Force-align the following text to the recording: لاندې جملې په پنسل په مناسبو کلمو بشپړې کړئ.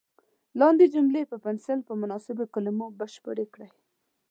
لاندې 0.59 0.85
جملې 0.93 1.23
په 1.31 1.37
پنسل 1.45 1.79
په 1.87 1.93
مناسبو 2.01 2.43
کلمو 2.53 2.87
بشپړې 2.99 3.45
کړئ. 3.53 3.69